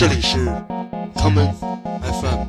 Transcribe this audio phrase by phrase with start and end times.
[0.00, 0.38] 这里是
[1.14, 1.52] common
[2.00, 2.46] FM。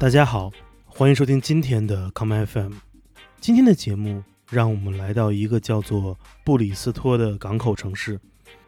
[0.00, 0.50] 大家好，
[0.84, 2.72] 欢迎收听今天的 common FM。
[3.40, 8.18] 今天的节目，让我们来到一个叫做布里斯托的港口城市，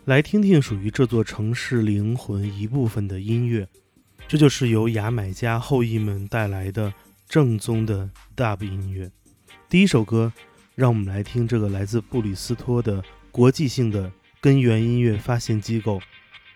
[0.04, 3.66] 来听听属于这座城市灵魂一部分的音乐。
[4.28, 6.94] 这就是由牙买加后裔们带来的
[7.28, 9.10] 正宗的 Dub 音乐。
[9.68, 10.30] 第一首歌，
[10.82, 13.00] 让我们来听这个来自布里斯托的
[13.30, 16.02] 国际性的根源音乐发行机构，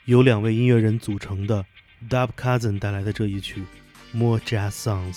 [0.06, 1.64] 由两位音乐人组成的
[2.10, 3.62] Dub Cousin 带来的这一曲
[4.16, 5.14] 《More Jazz Songs》，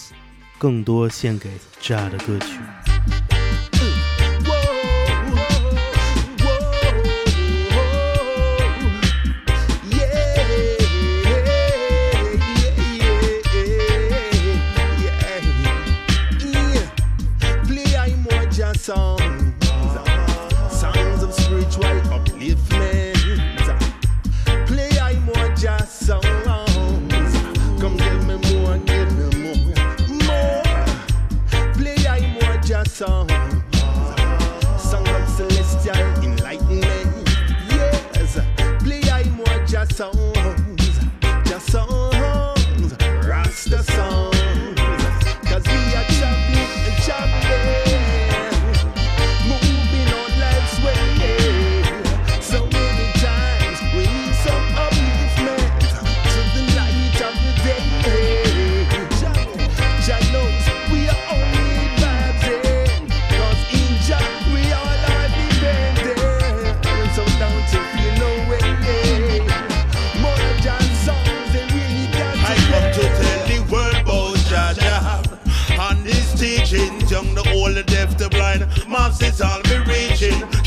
[0.59, 1.49] 更多献给
[1.81, 2.59] Jazz 的歌曲。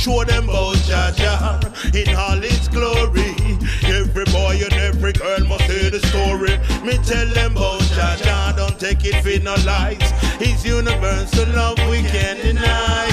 [0.03, 1.63] Show them about Jaja
[1.95, 3.37] in all its glory.
[3.87, 6.59] Every boy and every girl must hear the story.
[6.83, 10.03] Me tell them about Jaja, don't take it for no lies.
[10.41, 13.07] His universal love we can't deny.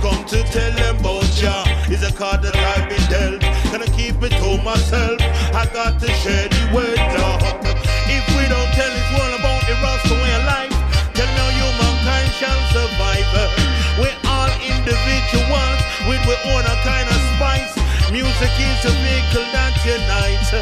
[0.00, 3.42] Come to tell them about Jah is a card that I've been dealt.
[3.72, 5.20] Gonna keep it to myself.
[5.52, 6.98] I got to share the word.
[8.06, 10.67] If we don't tell this world about the Rasta way of
[16.28, 17.72] we own a kind of spice.
[18.12, 20.52] Music is a vehicle that unites.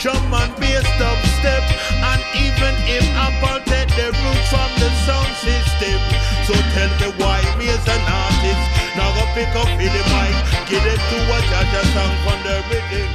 [0.00, 1.64] Drum and bass, dubstep,
[2.00, 6.00] and even if Apple take the root from the sound system.
[6.48, 8.64] So tell me why me as an artist
[8.96, 10.34] now go pick up in the mic,
[10.68, 13.11] give it to a judge a song from the rhythm.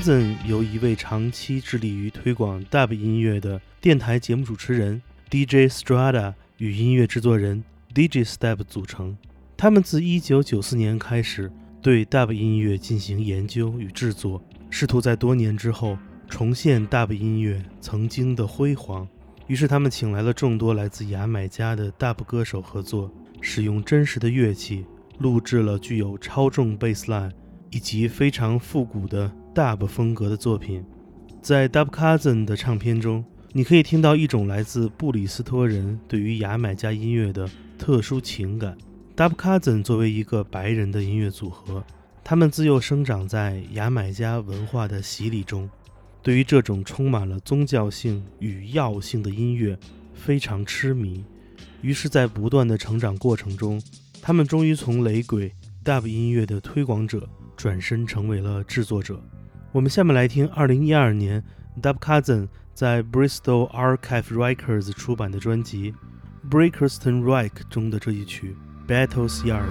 [0.00, 7.62] Zen 由一位长期致力于推广 Dub 音乐的电台节目主持人 DJ Strada 与音乐制作人
[7.94, 9.14] DJ Step 组成。
[9.58, 11.52] 他们自1994年开始
[11.82, 15.98] 对 Dub 音乐进行研究与制作，试图在多年之后
[16.30, 19.06] 重现 Dub 音乐曾经的辉煌。
[19.48, 23.12] 于是，他们请来了众多来自牙买加的 Dub 歌手合作，
[23.42, 24.86] 使用真实的乐器
[25.18, 27.32] 录制了具有超重 bassline
[27.70, 30.84] 以及非常复古的 Dub 风格的作品。
[31.42, 37.48] 在 Dub Cousin 的唱片中，你可以听到一种来自布里斯托人对于牙买加音乐的
[37.78, 38.76] 特殊情感。
[39.16, 41.84] Dub Cousin 作为一个白人的音乐组合，
[42.22, 45.68] 他们自幼生长在牙买加文化的洗礼中，
[46.22, 49.78] 对于这种充满了宗教性与药性的音乐
[50.14, 51.24] 非常痴迷。
[51.82, 53.82] 于是，在不断的成长过程中，
[54.22, 55.52] 他们终于从雷鬼
[55.84, 59.20] Dub 音乐的推广者转身成为了制作者。
[59.72, 61.44] 我们下面来听二零一二年
[61.80, 65.92] Dub Cousin 在 Bristol Archive Records 出版的专辑
[66.50, 68.56] 《Breakerston Reich》中的这一曲
[68.90, 69.70] 《Battle's Yard》。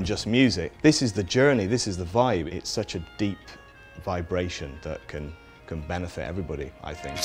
[0.00, 0.72] Than just music.
[0.80, 2.46] This is the journey, this is the vibe.
[2.46, 3.36] It's such a deep
[4.02, 5.34] vibration that can,
[5.66, 7.18] can benefit everybody, I think.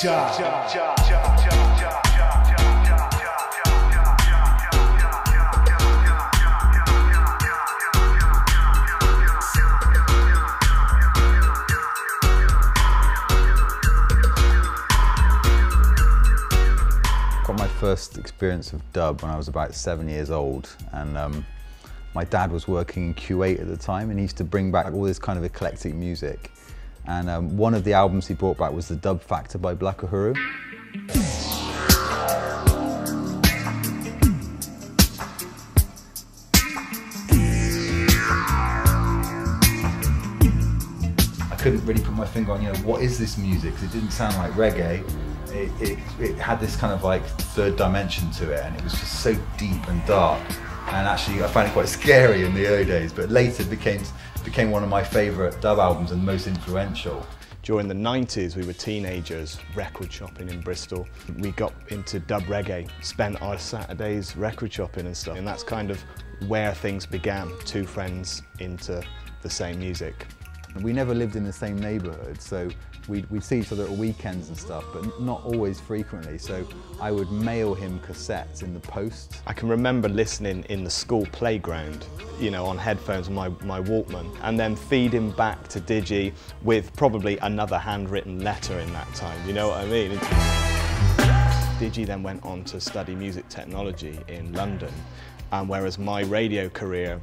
[17.46, 21.46] Got my first experience of dub when I was about seven years old, and um,
[22.16, 24.92] my dad was working in Kuwait at the time, and he used to bring back
[24.94, 26.50] all this kind of eclectic music.
[27.06, 29.98] And um, one of the albums he brought back was the Dub Factor by Black
[29.98, 30.36] Uhuru.
[41.52, 43.74] I couldn't really put my finger on, you know, what is this music?
[43.76, 45.04] 'Cause it didn't sound like reggae.
[45.54, 47.24] it, it, it had this kind of like
[47.56, 50.42] third dimension to it, and it was just so deep and dark.
[50.88, 54.02] And actually, I found it quite scary in the early days, but later became
[54.44, 57.26] became one of my favourite dub albums and most influential.
[57.64, 61.08] During the 90s, we were teenagers record shopping in Bristol.
[61.40, 65.36] We got into dub reggae, spent our Saturdays record shopping and stuff.
[65.36, 66.00] And that's kind of
[66.48, 69.04] where things began, two friends into
[69.42, 70.28] the same music.
[70.82, 72.70] We never lived in the same neighbourhood, so
[73.08, 76.38] we'd, we'd see each other at weekends and stuff, but not always frequently.
[76.38, 76.68] So
[77.00, 79.42] I would mail him cassettes in the post.
[79.48, 82.06] I can remember listening in the school playground,
[82.40, 86.94] you know, on headphones on my, my Walkman, and then feeding back to Digi with
[86.96, 90.12] probably another handwritten letter in that time, you know what I mean?
[91.80, 94.94] Digi then went on to study music technology in London,
[95.52, 97.22] um, whereas my radio career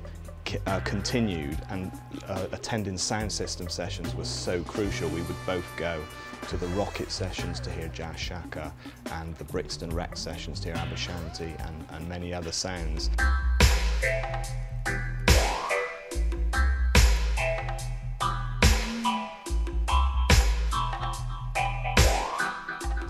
[0.67, 1.93] uh, continued and
[2.29, 5.09] uh, attending sound system sessions was so crucial.
[5.11, 6.03] We would both go
[6.49, 8.73] to the Rocket sessions to hear Jah Shaka
[9.13, 13.11] and the Brixton Rec sessions to hear Aba Shanti and, and many other sounds.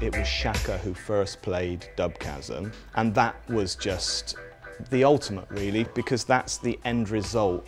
[0.00, 4.34] It was Shaka who first played Dubkasm, and that was just
[4.90, 7.66] the ultimate really because that's the end result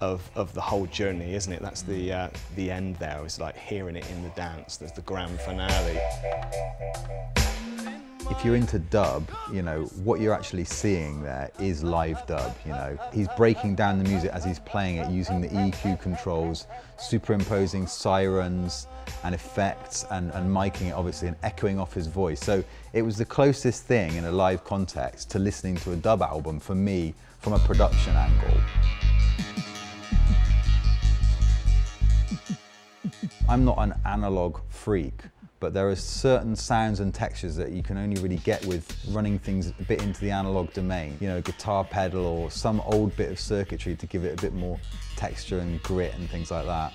[0.00, 1.60] of, of the whole journey, isn't it?
[1.60, 3.20] That's the, uh, the end there.
[3.24, 4.76] It's like hearing it in the dance.
[4.76, 5.98] There's the grand finale.
[8.30, 12.72] If you're into dub, you know, what you're actually seeing there is live dub, you
[12.72, 12.98] know.
[13.12, 16.66] He's breaking down the music as he's playing it using the EQ controls,
[16.98, 18.86] superimposing sirens
[19.24, 22.38] and effects and, and miking it obviously and echoing off his voice.
[22.40, 26.20] So it was the closest thing in a live context to listening to a dub
[26.20, 28.60] album for me from a production angle.
[33.48, 35.22] I'm not an analog freak,
[35.60, 39.38] but there are certain sounds and textures that you can only really get with running
[39.38, 41.16] things a bit into the analog domain.
[41.20, 44.54] You know, guitar pedal or some old bit of circuitry to give it a bit
[44.54, 44.78] more
[45.16, 46.92] texture and grit and things like that.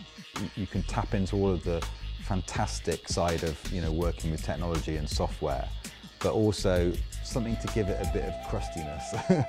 [0.55, 1.85] You can tap into all of the
[2.23, 5.67] fantastic side of, you know, working with technology and software,
[6.19, 6.93] but also
[7.23, 9.13] something to give it a bit of crustiness.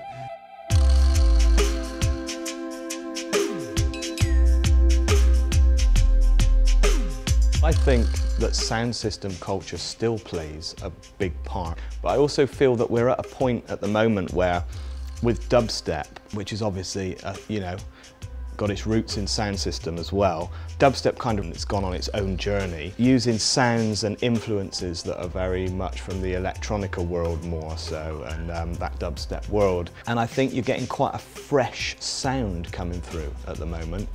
[7.62, 8.06] I think
[8.38, 13.08] that sound system culture still plays a big part, but I also feel that we're
[13.08, 14.64] at a point at the moment where
[15.22, 17.76] with dubstep, which is obviously, a, you know,
[18.56, 22.08] got its roots in sound system as well, dubstep kind of it's gone on its
[22.14, 27.76] own journey, using sounds and influences that are very much from the electronica world more
[27.76, 29.90] so, and um, that dubstep world.
[30.06, 34.08] And I think you're getting quite a fresh sound coming through at the moment.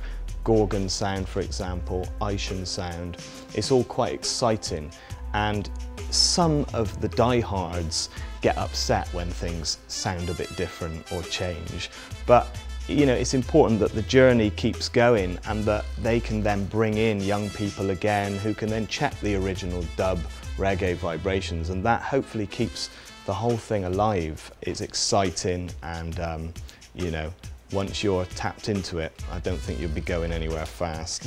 [0.44, 3.18] Gorgon sound, for example, Ishan sound.
[3.54, 4.90] It's all quite exciting
[5.34, 5.70] and
[6.10, 11.90] some of the diehards get upset when things sound a bit different or change.
[12.26, 12.56] But
[12.88, 16.94] you know, it's important that the journey keeps going and that they can then bring
[16.94, 20.18] in young people again who can then check the original dub
[20.56, 22.90] reggae vibrations and that hopefully keeps
[23.26, 24.50] the whole thing alive.
[24.62, 26.52] It's exciting and, um,
[26.94, 27.32] you know,
[27.72, 31.22] once you're tapped into it, I don't think you'll be going anywhere fast.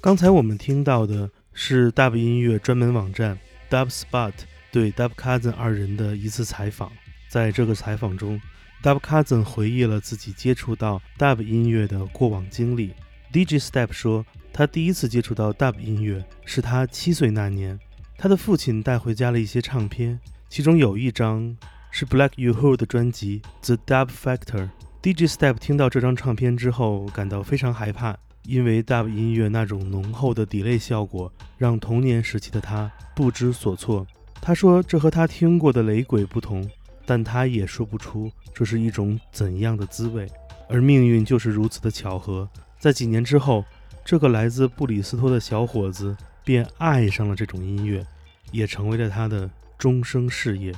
[0.00, 3.38] 刚才我们听到的是 Dub 音乐专门网站
[3.70, 4.32] Dubspot
[4.72, 6.90] 对 Dub Cousin 二人的一次采访。
[7.28, 8.40] 在这个采访中
[8.82, 12.92] ，Dub Cousin 回忆了自己接触到 Dub 音乐的过往经历。
[13.32, 17.78] DJ Step 说，他第一次接触到 Dub 音乐是他七岁那年，
[18.18, 21.56] 他的父亲带回家了一些唱片，其中有一张。
[21.94, 24.66] 是 Black Uhuru 的专辑《The Dub Factor》。
[25.02, 34.06] DJ Step 听到这张唱片之后，感到非常害怕，因为 Dub 音乐那种浓厚的 delay 效果，让童年时期的他不知所措。
[34.40, 36.66] 他说：“这和他听过的雷鬼不同，
[37.04, 40.26] 但他也说不出这是一种怎样的滋味。”
[40.70, 43.62] 而命运就是如此的巧合，在几年之后，
[44.02, 48.02] 这个来自布里斯托的小伙子便爱上了这种音乐，
[48.50, 50.72] 也成为了他的终生事业。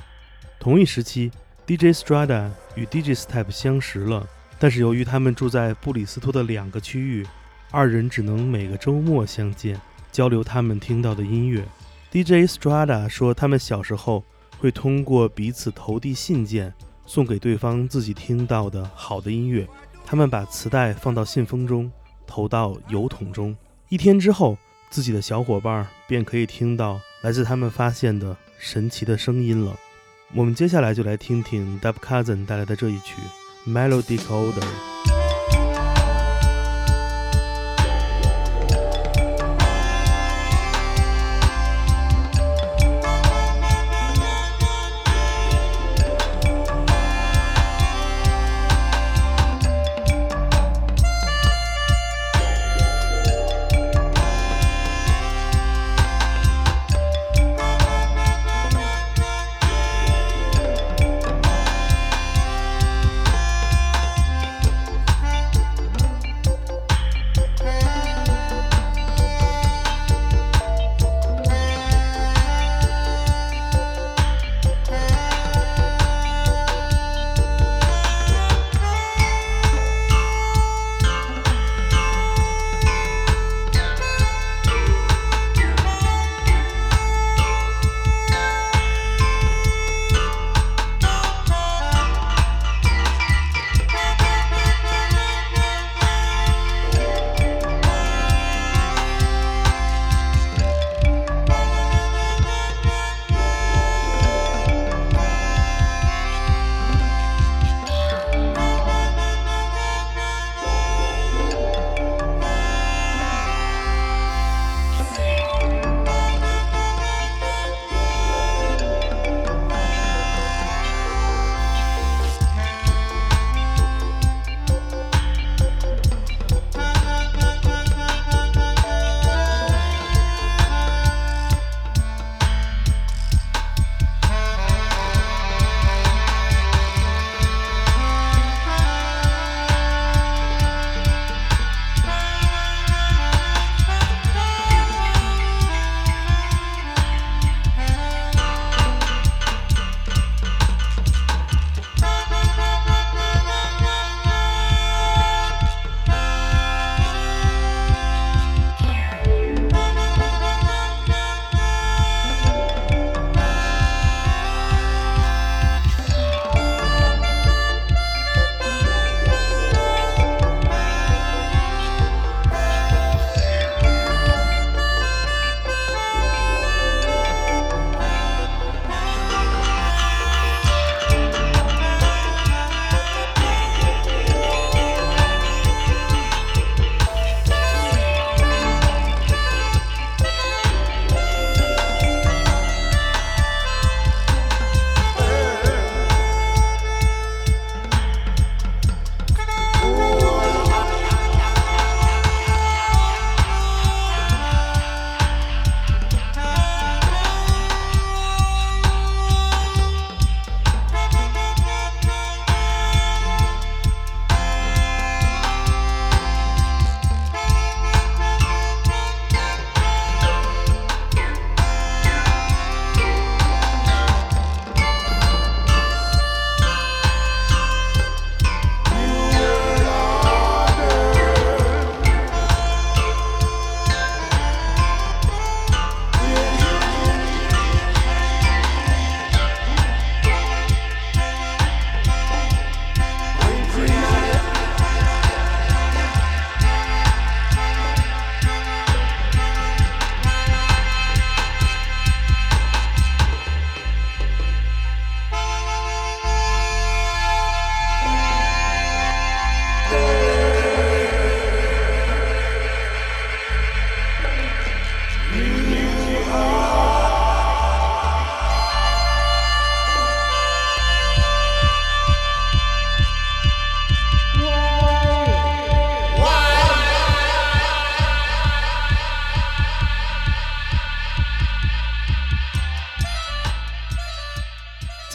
[0.65, 1.31] 同一时期
[1.67, 7.23] ，DJ Strada 与 DJ Step 相识了，但是由于他们住在布里斯托的两个区域，
[7.69, 9.79] 二人只能每个周末相见，
[10.11, 11.63] 交流他们听到的音乐。
[12.11, 14.23] DJ Strada 说，他们小时候
[14.57, 16.73] 会通过彼此投递信件，
[17.05, 19.67] 送给对方自己听到的好的音乐。
[20.03, 21.91] 他们把磁带放到信封中，
[22.25, 23.55] 投到邮筒中。
[23.89, 24.57] 一天之后，
[24.89, 29.77] 自己的小伙伴便可以听到来自他们发现的神奇的声音了。
[30.33, 33.15] 我们接下来就来听听 Dub Cousin 带来的这一曲
[33.67, 34.94] Melody Coder。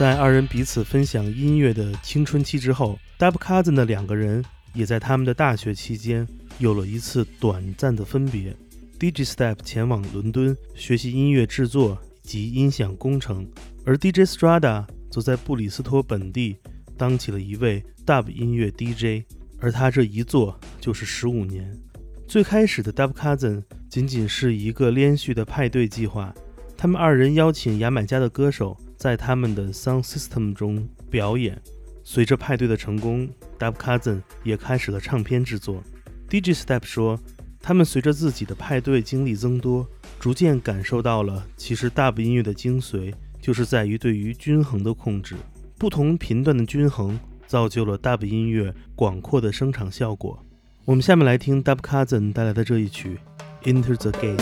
[0.00, 8.56] 在二人彼此分享音乐的青春期之后，Dub Cousin 的两个人也在他们的大学期间有了一次短暂的分别。
[8.98, 13.46] DJ Step 前往伦敦学习音乐制作及音响工程，
[13.84, 16.56] 而 DJ Strada 则在布里斯托本地
[16.96, 19.26] 当起了一位 Dub 音乐 DJ，
[19.58, 21.78] 而他这一做就是十五年。
[22.26, 26.34] 最开始的 Dub Cousin 仅仅是一个连续的派对计划，
[26.74, 31.58] 他们二人邀请牙买加的歌手在他们的 Sound System 中表演。
[32.04, 33.26] 随着派对的成功
[33.58, 35.82] ，Dub Cousin 也开始了唱片制作。
[36.28, 37.18] DJ Step 说，
[37.62, 45.34] 他们随着自己的派对经历增多，逐渐感受到了，其实 Dub 音乐的精髓就是在于对于均衡的控制，
[45.78, 50.44] 不同频段的均衡造就了 Dub 音乐广阔的声场效果。
[50.84, 53.18] 我们下面来听 Dub Cousin 带来的这一曲
[53.64, 54.36] 《Enter the Gate》。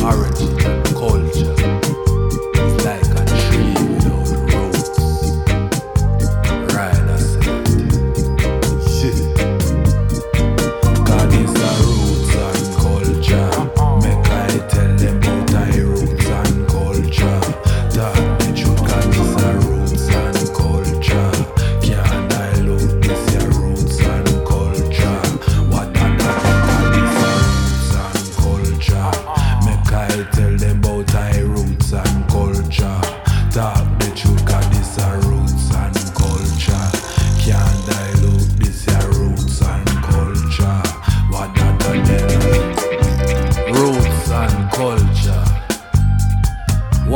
[0.00, 0.97] A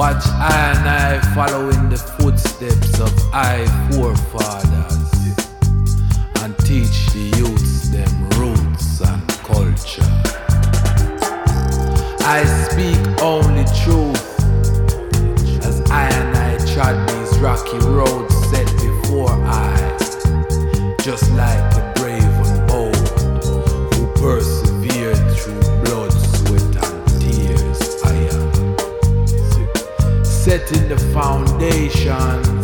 [0.03, 5.13] Watch I and I follow in the footsteps of I forefathers
[6.43, 10.03] and teach the youths them roots and culture.
[12.27, 12.43] I
[30.73, 32.62] setting the foundations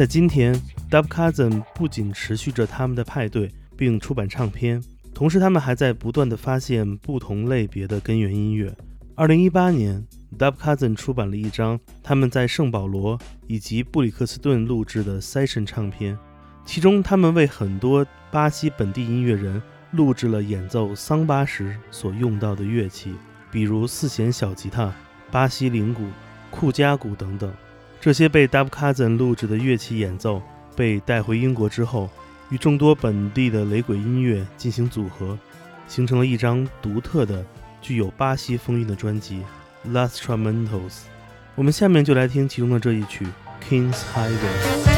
[0.00, 0.54] 在今天
[0.90, 4.82] ，Dub Cousin 不仅持续着他们的派对，并出版唱片，
[5.12, 8.74] 同时他们还在不断地发现不同类别的根源音乐。
[9.14, 10.02] 二零一八年
[10.38, 16.16] ，Dub Cousin 出版了一张他们在圣保罗以及布里克斯顿录制的 session 唱片，
[16.64, 23.12] 其中他们为很多巴西本地音乐人录制了演奏桑巴时所用到的乐器，
[23.50, 24.90] 比如四弦小吉他、
[25.30, 26.04] 巴西铃鼓、
[26.50, 27.52] 库加鼓等等。
[28.00, 30.42] 这些被 Dub Cousin 录制的乐器演奏
[30.74, 32.08] 被带回英国之后，
[32.48, 35.38] 与众多本地的雷鬼音乐进行组合，
[35.86, 37.44] 形成了一张独特的
[37.82, 39.42] 具有巴西风韵的专辑
[39.92, 40.68] 《Las Tramentos》。
[41.54, 43.26] 我们下面就来听其中的这一曲
[43.68, 44.96] 《King's Highway》。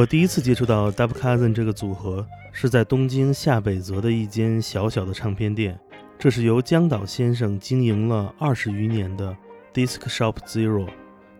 [0.00, 5.78] 我第一次接触到 Dub Cousin 这个组合，是在东京下北泽的一间小小的唱片店。
[6.18, 9.36] 这是由江岛先生经营了二十余年的
[9.74, 10.88] Disc Shop Zero。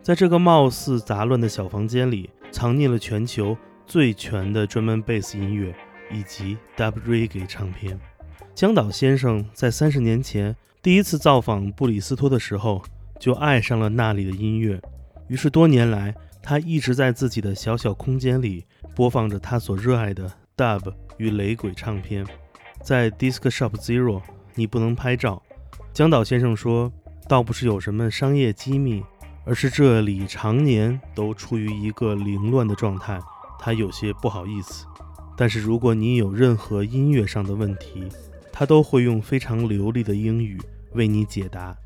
[0.02, 5.74] 在这个貌似杂乱的小房间里，藏匿了全球最全的专门贝斯音乐
[6.12, 7.98] 以及 Dub Reggae 唱片。
[8.54, 12.82] 江岛先生在三十年前第一次造访布里斯托的时候，
[13.18, 14.78] 就爱上了那里的音乐，
[15.28, 16.14] 于是多年来。
[16.42, 22.26] 他一直在自己的小小空间里播放着他所热爱的 Dub 与雷鬼唱片。
[22.82, 24.22] 在 Disc Shop Zero，
[24.54, 25.42] 你不能拍照。
[25.92, 26.90] 江岛先生说，
[27.28, 29.02] 倒不是有什么商业机密，
[29.44, 33.20] 而是这里常年都处于一个凌乱的状态，
[33.58, 34.86] 他有些不好意思。
[35.36, 38.08] 但是如果你有任何音乐上的问题，
[38.50, 40.58] 他都会用非常流利的英语
[40.92, 41.76] 为你解答。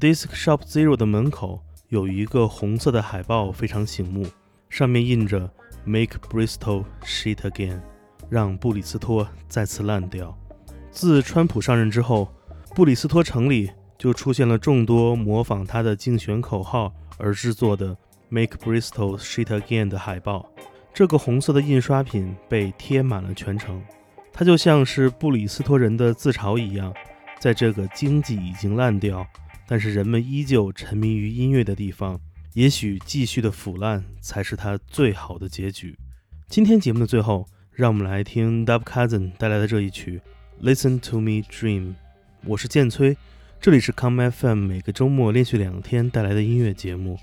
[0.00, 1.62] Disc Shop Zero 的门口。
[1.88, 4.26] 有一个红色的海报，非常醒目，
[4.68, 5.50] 上面印着
[5.84, 7.80] “Make Bristol Shit Again”，
[8.28, 10.36] 让布里斯托再次烂掉。
[10.90, 12.28] 自川普上任之后，
[12.74, 17.96] 布里斯托城里就出现了众多模仿他的竞选口号而制作的
[18.28, 20.46] “Make Bristol Shit Again” 的海报。
[20.92, 23.82] 这个红色的印刷品被贴满了全城，
[24.30, 26.92] 它就像是布里斯托人的自嘲一样，
[27.40, 29.26] 在这个经济已经烂掉。
[29.70, 32.18] 但是人们依旧沉迷于音乐的地方，
[32.54, 35.94] 也许继续的腐烂才是它最好的结局。
[36.48, 40.22] 今天节目的最后，让我们来听 Dub Cousin 带来的这一曲
[40.66, 41.82] 《Listen to Me Dream》。
[42.46, 43.14] 我是剑崔，
[43.60, 47.18] 这里是 Come FM，每个周末连续两天带来的音乐节目。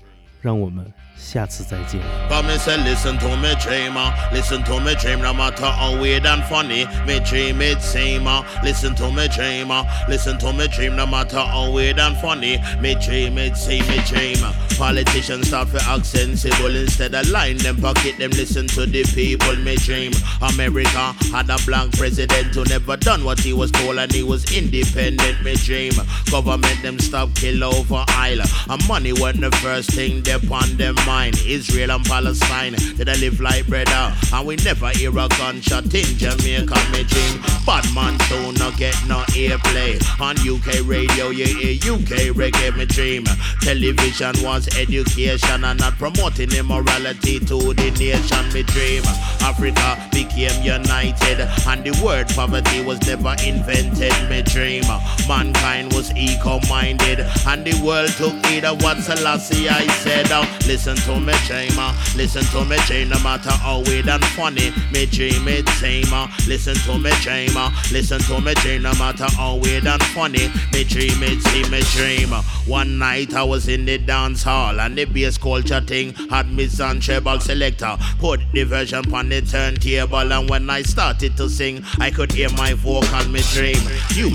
[0.46, 0.86] 让我们
[1.18, 2.00] 下次再见。
[2.30, 6.24] Come and say, listen to me dream, uh, listen to me dream, no matter how weird
[6.24, 8.28] and funny, me dream it same.
[8.28, 12.16] uh, Listen to me dream, uh, listen to me dream, no matter how weird and
[12.18, 14.38] funny, me dream it same, me dream.
[14.76, 19.56] Politicians start for act sensible instead of line them pocket them listen to the people,
[19.56, 20.12] me dream.
[20.42, 24.44] America had a black president who never done what he was told and he was
[24.54, 25.92] independent, me dream.
[26.30, 30.94] Government them stop kill over Isle, and money wasn't the first thing they on them
[31.06, 31.38] mind.
[31.46, 34.14] Israel and Palestine, did I live like brother?
[34.32, 37.40] And we never hear a gunshot in Jamaica, me dream.
[37.64, 39.96] Bad man do not get no airplay.
[40.20, 43.24] On UK radio, you hear UK reggae, me dream.
[43.62, 49.02] Television was education and not promoting immorality to the nation, me dream.
[49.40, 54.84] Africa became united and the word poverty was never invented, me dream.
[55.28, 60.30] Mankind was eco-minded and the world took of what Selassie I said.
[60.32, 61.76] uh, Listen to me, dream,
[62.16, 66.10] listen to me, dream, no matter how weird and funny, me dream it same.
[66.48, 67.54] Listen to me, dream,
[67.92, 71.80] listen to me, dream, no matter how weird and funny, me dream it same, me
[71.94, 72.30] dream.
[72.66, 76.68] One night I was in the dance hall and the bass culture thing had me
[76.82, 77.96] on treble selector.
[78.18, 82.50] Put the version on the turntable and when I started to sing, I could hear
[82.50, 83.76] my vocal, me dream.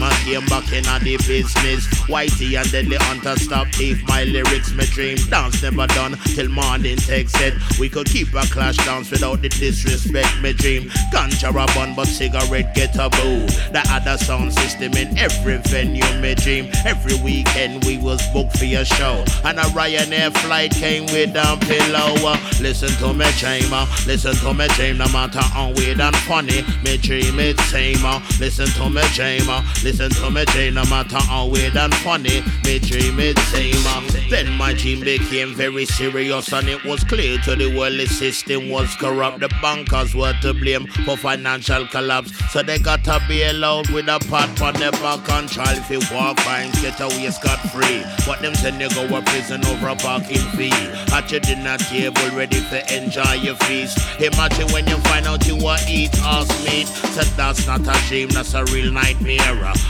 [0.01, 1.85] Must came back in the business.
[2.07, 5.17] Whitey and Deadly Hunter stop thief my lyrics, me dream.
[5.29, 9.49] Dance never done till morning text said we could keep a clash dance without the
[9.49, 10.89] disrespect, me dream.
[11.13, 13.45] Ganja a bun but cigarette get a boo.
[13.71, 16.69] The other sound system in every venue, me dream.
[16.85, 19.23] Every weekend we was booked for your show.
[19.43, 19.67] And a
[20.11, 22.35] Ryanair flight came with a pillow.
[22.59, 23.25] Listen to me
[23.71, 26.63] uh, listen to me dream, no matter how weird and funny.
[26.83, 29.01] Me dream it same, uh, listen to me
[29.49, 32.41] uh, listen to me dream, no matter how weird and funny.
[32.65, 33.73] Me dream it same.
[33.87, 34.01] uh.
[34.29, 38.69] Then my dream became very serious and it was clear to the world the system
[38.69, 39.39] was corrupt.
[39.39, 42.31] The bankers were to blame for financial collapse.
[42.51, 45.89] So they got to be allowed with a pat on their back and try if
[45.89, 48.03] you walk fines, get away scot free.
[48.25, 50.71] But them send you go to prison over a parking fee.
[51.13, 53.97] At your dinner table, ready to enjoy your feast.
[54.19, 56.87] Imagine when you find out you are eat ass meat.
[56.87, 59.39] Said that's not a dream, that's a real nightmare.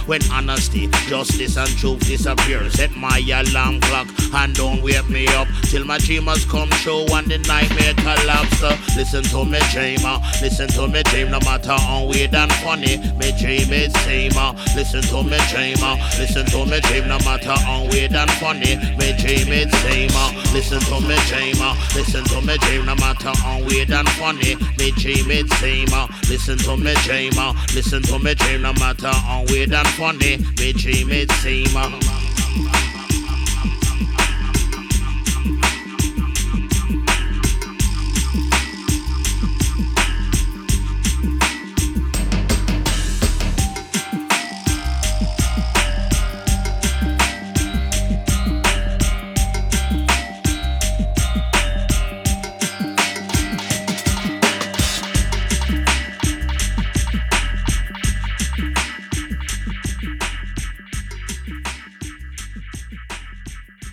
[0.05, 2.69] When honesty, justice, and truth disappear.
[2.71, 7.27] Set my alarm clock and don't wake me up till my dreamers come true and
[7.27, 8.61] the nightmare collapse.
[8.95, 12.97] Listen to me dreamer, listen to me dream no matter how weird and funny.
[13.17, 14.31] Me dream is same.
[14.75, 18.75] Listen to me dreamer, listen to me dream no matter how weird and funny.
[18.97, 20.00] Me dream is same.
[20.13, 20.31] Uh.
[20.53, 24.55] Listen to me dreamer, listen to me dream no matter how weird and funny.
[24.77, 25.93] Me dream is same.
[25.93, 26.07] uh.
[26.29, 30.37] Listen to me dreamer, listen to me dream no matter how weird and funny.
[30.59, 32.90] Me dream is same.